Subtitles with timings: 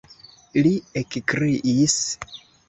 [0.67, 0.71] li
[1.01, 1.99] ekkriis.